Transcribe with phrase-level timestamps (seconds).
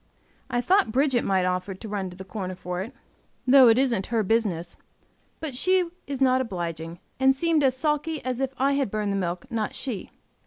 [0.49, 2.91] I thought Bridget might offer to run to the corner for it,
[3.45, 4.75] though it isn't her business,
[5.39, 9.15] but she is not obliging, and seemed as sulky as if I had burned the
[9.15, 10.09] milk, not she.